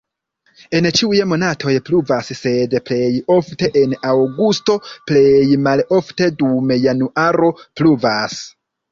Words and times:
En 0.77 0.85
ĉiuj 0.99 1.17
monatoj 1.31 1.73
pluvas, 1.89 2.29
sed 2.37 2.71
plej 2.87 3.09
ofte 3.35 3.69
en 3.81 3.93
aŭgusto, 4.11 4.77
plej 5.11 5.29
malofte 5.67 6.31
dum 6.39 6.73
januaro 6.87 7.51
pluvas. 7.81 8.39